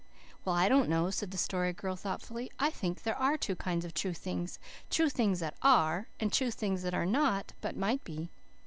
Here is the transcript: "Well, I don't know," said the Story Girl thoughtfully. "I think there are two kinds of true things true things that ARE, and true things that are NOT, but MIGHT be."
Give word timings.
"Well, 0.43 0.55
I 0.55 0.67
don't 0.67 0.89
know," 0.89 1.11
said 1.11 1.29
the 1.29 1.37
Story 1.37 1.73
Girl 1.73 1.95
thoughtfully. 1.95 2.51
"I 2.57 2.71
think 2.71 3.03
there 3.03 3.15
are 3.17 3.37
two 3.37 3.55
kinds 3.55 3.85
of 3.85 3.93
true 3.93 4.15
things 4.15 4.57
true 4.89 5.11
things 5.11 5.41
that 5.41 5.53
ARE, 5.61 6.07
and 6.19 6.33
true 6.33 6.49
things 6.49 6.81
that 6.81 6.95
are 6.95 7.05
NOT, 7.05 7.53
but 7.61 7.77
MIGHT 7.77 8.03
be." 8.03 8.29